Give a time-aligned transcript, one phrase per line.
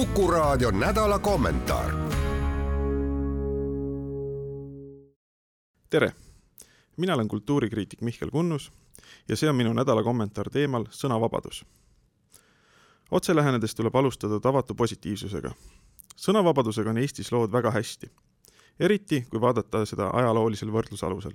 [0.00, 1.92] Kuku raadio nädala kommentaar.
[5.90, 6.12] tere,
[6.96, 8.72] mina olen kultuurikriitik Mihkel Kunnus
[9.28, 11.64] ja see on minu nädala kommentaar teemal sõnavabadus.
[13.10, 15.50] otse lähenedes tuleb alustada tavatu positiivsusega.
[16.16, 18.10] sõnavabadusega on Eestis lood väga hästi,
[18.80, 21.34] eriti kui vaadata seda ajaloolisel võrdlusalusel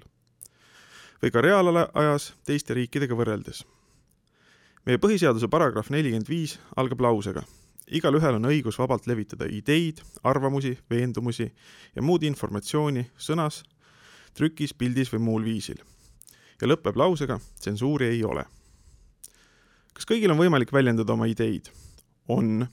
[1.21, 3.63] või ka reaalajas teiste riikidega võrreldes.
[4.85, 7.43] meie põhiseaduse paragrahv nelikümmend viis algab lausega
[7.91, 11.47] igalühel on õigus vabalt levitada ideid, arvamusi, veendumusi
[11.95, 13.61] ja muud informatsiooni sõnas,
[14.35, 15.77] trükis, pildis või muul viisil.
[16.61, 18.45] ja lõpeb lausega tsensuuri ei ole.
[19.93, 21.69] kas kõigil on võimalik väljendada oma ideid?
[22.27, 22.67] on.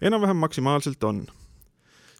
[0.00, 1.26] enam-vähem maksimaalselt on.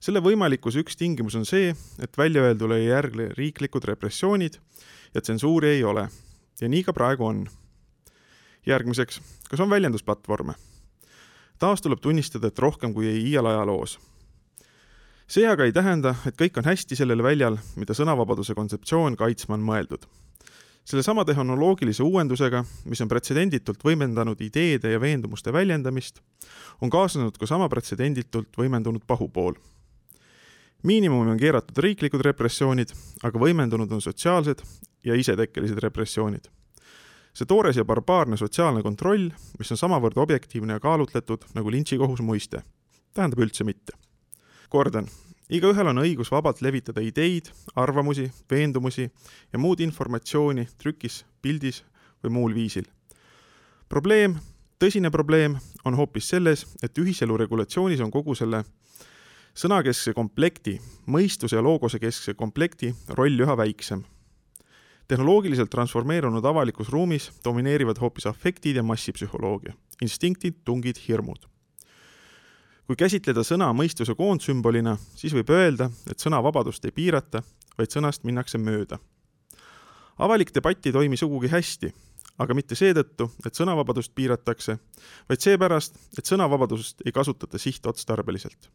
[0.01, 4.59] selle võimalikkuse üks tingimus on see, et väljaöeldule ei järgne riiklikud repressioonid
[5.15, 6.09] ja tsensuuri ei ole.
[6.61, 7.47] ja nii ka praegu on.
[8.67, 10.55] järgmiseks, kas on väljendusplatvorme?
[11.59, 13.99] Taas tuleb tunnistada, et rohkem kui ei iial ajaloos.
[15.27, 19.61] see aga ei tähenda, et kõik on hästi sellel väljal, mida sõnavabaduse kontseptsioon kaitsma on
[19.61, 20.07] mõeldud.
[20.85, 26.21] sellesama tehnoloogilise uuendusega, mis on pretsedenditult võimendanud ideede ja veendumuste väljendamist,
[26.81, 29.55] on kaasnenud ka sama pretsedenditult võimendunud pahupool
[30.83, 34.63] miinimumi on keeratud riiklikud repressioonid, aga võimendunud on sotsiaalsed
[35.05, 36.47] ja isetekkelised repressioonid
[37.37, 42.63] see toores ja barbaarne sotsiaalne kontroll, mis on samavõrd objektiivne ja kaalutletud nagu lintšikohus muiste,
[43.15, 43.93] tähendab üldse mitte.
[44.69, 45.07] kordan,
[45.49, 49.11] igaühel on õigus vabalt levitada ideid, arvamusi, veendumusi
[49.53, 51.85] ja muud informatsiooni trükis, pildis
[52.25, 52.89] või muul viisil.
[53.89, 54.39] probleem,
[54.81, 58.65] tõsine probleem on hoopis selles, et ühiselu regulatsioonis on kogu selle
[59.55, 64.05] sõnakeskse komplekti, mõistuse ja loogose keskse komplekti roll üha väiksem
[65.09, 71.47] tehnoloogiliselt transformeerunud avalikus ruumis domineerivad hoopis afektid ja massipsühholoogia, instinktid, tungid, hirmud.
[72.87, 77.43] kui käsitleda sõna mõistuse koondsümbolina, siis võib öelda, et sõnavabadust ei piirata,
[77.79, 78.99] vaid sõnast minnakse mööda.
[80.19, 81.93] avalik debatt ei toimi sugugi hästi,
[82.39, 84.79] aga mitte seetõttu, et sõnavabadust piiratakse,
[85.29, 88.71] vaid seepärast, et sõnavabadust ei kasutata sihtotstarbeliselt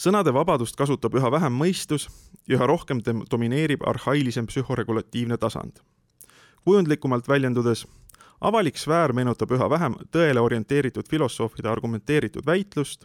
[0.00, 2.06] sõnade vabadust kasutab üha vähem mõistus
[2.48, 5.80] üha rohkem domineerib arhailisem psühhoregulatiivne tasand.
[6.64, 7.86] kujundlikumalt väljendudes,
[8.40, 13.04] avalik sfäär meenutab üha vähem tõele orienteeritud filosoofide argumenteeritud väitlust,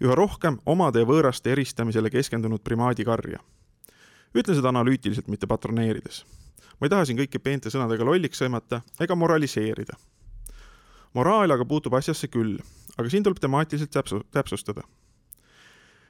[0.00, 3.38] üha rohkem omade ja võõraste eristamisele keskendunud primaadikarja.
[4.34, 6.24] ütlen seda analüütiliselt, mitte patroneerides.
[6.80, 9.94] ma ei taha siin kõiki peente sõnadega lolliks sõimata ega moraliseerida.
[11.14, 12.58] moraal aga puutub asjasse küll,
[12.98, 14.82] aga siin tuleb temaatiliselt täpsu-, täpsustada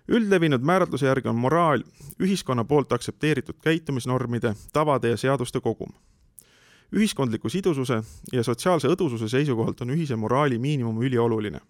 [0.08, 1.82] üldlevinud määratluse järgi on moraal
[2.22, 5.90] ühiskonna poolt aktsepteeritud käitumisnormide, tavade ja seaduste kogum.
[6.92, 8.02] ühiskondliku sidususe
[8.32, 11.60] ja sotsiaalse õdususe seisukohalt on ühise moraali miinimum ülioluline.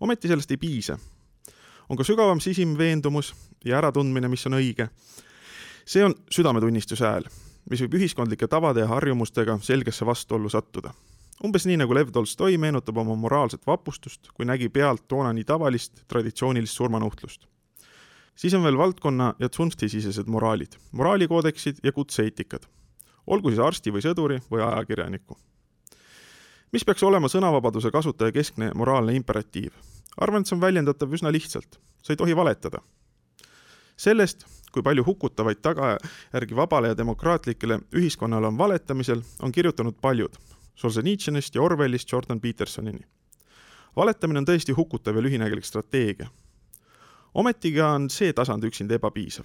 [0.00, 0.98] ometi sellest ei piisa.
[1.88, 4.88] on ka sügavam sisim veendumus ja äratundmine, mis on õige.
[5.86, 7.24] see on südametunnistuse hääl,
[7.70, 10.94] mis võib ühiskondlike tavade ja harjumustega selgesse vastuollu sattuda
[11.44, 16.04] umbes nii, nagu Lev Tolstoi meenutab oma moraalset vapustust, kui nägi pealt toona nii tavalist
[16.08, 17.53] traditsioonilist surmanuhtlust
[18.36, 22.66] siis on veel valdkonna ja tsunfti-sisesed moraalid, moraalikoodeksid ja kutseeetikad.
[23.26, 25.38] olgu siis arsti või sõduri või ajakirjaniku.
[26.72, 29.72] mis peaks olema sõnavabaduse kasutaja keskne moraalne imperatiiv?
[30.16, 31.80] arvan, et see on väljendatav üsna lihtsalt.
[32.02, 32.78] sa ei tohi valetada.
[33.96, 40.36] sellest, kui palju hukutavaid tagajärgi vabale ja demokraatlikele ühiskonnale on valetamisel, on kirjutanud paljud,
[40.74, 43.06] Solženitšinist ja Orwellist Jordan Petersonini.
[43.96, 46.28] valetamine on tõesti hukutav ja lühinägelik strateegia
[47.34, 49.44] ometigi on see tasand üksinda ebapiisav.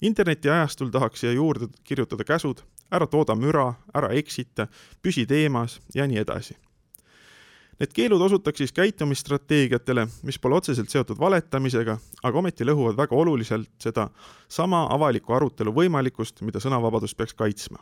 [0.00, 4.66] internetiajastul tahaks siia juurde kirjutada käsud, ära tooda müra, ära eksita,
[5.02, 6.56] püsi teemas ja nii edasi.
[7.80, 13.70] Need keelud osutaks siis käitumisstrateegiatele, mis pole otseselt seotud valetamisega, aga ometi lõhuvad väga oluliselt
[13.80, 14.08] seda
[14.48, 17.80] sama avaliku arutelu võimalikkust, mida sõnavabadus peaks kaitsma.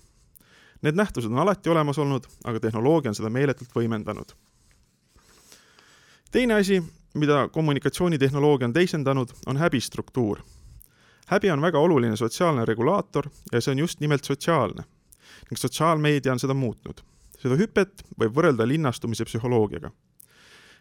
[0.82, 4.37] Need nähtused on alati olemas olnud, aga tehnoloogia on seda meeletult võimendanud.
[6.30, 6.82] Teine asi,
[7.14, 10.38] mida kommunikatsioonitehnoloogia on teisendanud, on häbistruktuur.
[11.26, 14.82] häbi on väga oluline sotsiaalne regulaator ja see on just nimelt sotsiaalne.
[15.50, 17.00] ning sotsiaalmeedia on seda muutnud.
[17.38, 19.90] seda hüpet võib võrrelda linnastumise psühholoogiaga.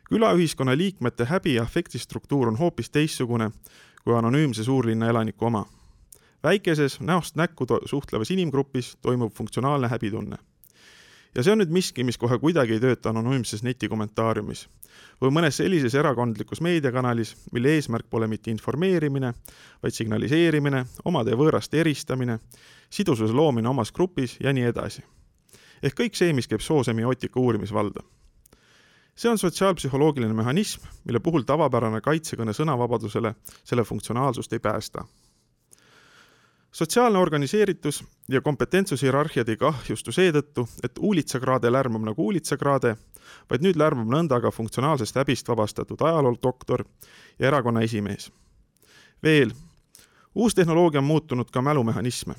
[0.10, 3.52] külaühiskonna liikmete häbi ja afektistruktuur on hoopis teistsugune
[4.04, 5.66] kui anonüümse suurlinna elaniku oma.
[6.44, 10.38] väikeses näost näkku suhtlevas inimgrupis toimub funktsionaalne häbitunne.
[11.38, 14.66] Ja see on nüüd miski, mis kohe kuidagi ei tööta anonüümses netikommentaariumis
[15.22, 19.34] või mõnes sellises erakondlikus meediakanalis, mille eesmärk pole mitte informeerimine,
[19.84, 22.40] vaid signaliseerimine, omade ja võõraste eristamine,
[22.90, 25.06] sidususe loomine omas grupis ja nii edasi.
[25.84, 28.02] ehk kõik see, mis käib soosemiootika uurimisvalda
[29.18, 35.06] see on sotsiaalpsühholoogiline mehhanism, mille puhul tavapärane kaitsekõne sõnavabadusele selle funktsionaalsust ei päästa.
[36.78, 42.92] Sotsiaalne organiseeritus ja kompetentsushierarhiad ei kahjustu seetõttu, et uulitsakraade lärmab nagu uulitsakraade,
[43.50, 46.86] vaid nüüd lärmab nõnda ka funktsionaalsest häbist vabastatud ajaloodoktor
[47.40, 48.32] ja erakonna esimees.
[49.24, 49.52] veel,
[50.36, 52.36] uus tehnoloogia on muutunud ka mälumehhanisme.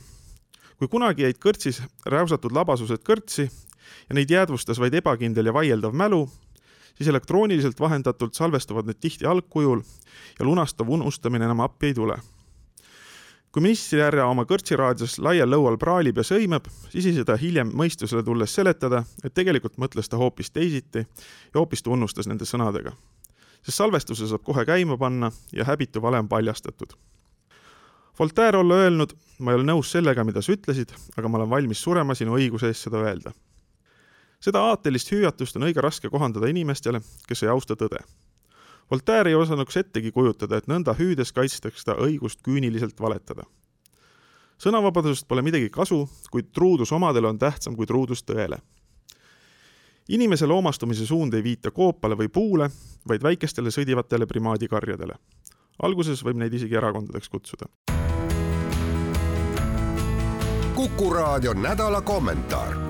[0.79, 3.50] kui kunagi jäid kõrtsis räusatud labasused kõrtsi
[4.08, 6.31] ja neid jäädvustas vaid ebakindel ja vaieldav mälu,
[6.94, 9.82] siis elektrooniliselt vahendatult salvestuvad need tihti algkujul
[10.38, 12.19] ja lunastav unustamine enam appi ei tule.
[13.52, 18.54] Kui ministrihärra oma kõrtsiraadios laial lõual praalib ja sõimab, siis ei seda hiljem mõistusele tulles
[18.54, 22.92] seletada, et tegelikult mõtles ta hoopis teisiti ja hoopis tunnustas nende sõnadega.
[23.62, 26.92] sest salvestuse saab kohe käima panna ja häbitu vale on paljastatud.
[28.18, 31.82] Voltaire olla öelnud, ma ei ole nõus sellega, mida sa ütlesid, aga ma olen valmis
[31.82, 33.32] surema sinu õiguse eest seda öelda
[34.40, 38.00] seda aatelist hüüatust on õige raske kohandada inimestele, kes ei austa tõde.
[38.90, 43.44] Voltaire ei osanuks ettegi kujutada, et nõnda hüüdes kaitstakse ta õigust küüniliselt valetada.
[44.58, 48.58] sõnavabadusest pole midagi kasu, kuid truudus omadele on tähtsam kui truudus tõele.
[50.08, 52.70] inimese loomastumise suund ei viita koopale või puule,
[53.08, 55.14] vaid väikestele sõdivatele primaadikarjadele.
[55.82, 57.67] alguses võib neid isegi erakondadeks kutsuda.
[60.75, 62.88] kuku raadio nädala kommentaar